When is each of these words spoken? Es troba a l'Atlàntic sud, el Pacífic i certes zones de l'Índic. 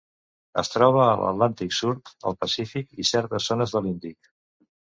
Es 0.61 0.71
troba 0.75 1.01
a 1.07 1.11
l'Atlàntic 1.25 1.77
sud, 1.81 2.11
el 2.31 2.39
Pacífic 2.45 2.99
i 3.05 3.09
certes 3.13 3.49
zones 3.51 3.75
de 3.77 3.83
l'Índic. 3.85 4.33